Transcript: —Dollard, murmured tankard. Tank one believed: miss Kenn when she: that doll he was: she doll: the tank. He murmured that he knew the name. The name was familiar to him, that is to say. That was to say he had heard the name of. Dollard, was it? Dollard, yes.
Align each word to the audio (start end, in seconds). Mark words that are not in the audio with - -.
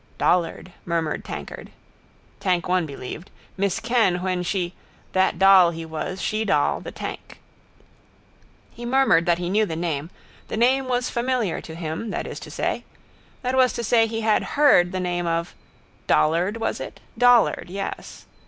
—Dollard, 0.17 0.73
murmured 0.83 1.23
tankard. 1.23 1.69
Tank 2.39 2.67
one 2.67 2.87
believed: 2.87 3.29
miss 3.55 3.79
Kenn 3.79 4.23
when 4.23 4.41
she: 4.41 4.73
that 5.11 5.37
doll 5.37 5.69
he 5.69 5.85
was: 5.85 6.19
she 6.19 6.43
doll: 6.43 6.79
the 6.81 6.89
tank. 6.91 7.39
He 8.71 8.83
murmured 8.83 9.27
that 9.27 9.37
he 9.37 9.47
knew 9.47 9.63
the 9.67 9.75
name. 9.75 10.09
The 10.47 10.57
name 10.57 10.87
was 10.87 11.11
familiar 11.11 11.61
to 11.61 11.75
him, 11.75 12.09
that 12.09 12.25
is 12.25 12.39
to 12.39 12.49
say. 12.49 12.83
That 13.43 13.55
was 13.55 13.73
to 13.73 13.83
say 13.83 14.07
he 14.07 14.21
had 14.21 14.57
heard 14.57 14.91
the 14.91 14.99
name 14.99 15.27
of. 15.27 15.53
Dollard, 16.07 16.57
was 16.57 16.79
it? 16.79 16.99
Dollard, 17.15 17.65
yes. 17.69 18.25